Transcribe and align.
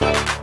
you 0.00 0.37